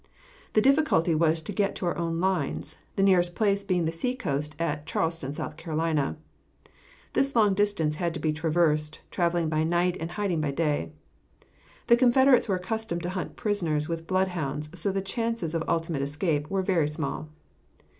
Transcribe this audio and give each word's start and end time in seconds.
The 0.53 0.61
difficulty 0.61 1.13
was 1.13 1.43
to 1.43 1.51
get 1.53 1.75
to 1.75 1.85
our 1.85 1.95
own 1.95 2.19
lines, 2.19 2.79
the 2.95 3.03
nearest 3.03 3.35
place 3.35 3.63
being 3.63 3.85
the 3.85 3.91
seacoast 3.91 4.55
at 4.57 4.87
Charleston, 4.87 5.29
S. 5.29 5.39
C. 5.39 6.69
This 7.13 7.35
long 7.35 7.53
distance 7.53 7.97
had 7.97 8.11
to 8.15 8.19
be 8.19 8.33
traversed, 8.33 8.99
travelling 9.11 9.47
by 9.47 9.63
night 9.63 9.97
and 9.99 10.09
hiding 10.09 10.41
by 10.41 10.53
day. 10.53 10.91
The 11.85 11.97
Confederates 11.97 12.49
were 12.49 12.55
accustomed 12.55 13.03
to 13.03 13.09
hunt 13.11 13.35
prisoners 13.35 13.87
with 13.87 14.07
bloodhounds, 14.07 14.71
so 14.73 14.91
the 14.91 15.01
chances 15.03 15.53
of 15.53 15.63
ultimate 15.67 16.01
escape 16.01 16.49
were 16.49 16.63
very 16.63 16.87
small. 16.87 17.29